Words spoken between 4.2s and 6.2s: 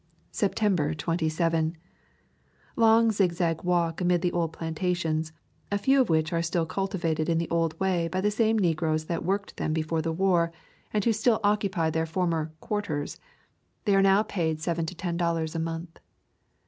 the old plantations, a few of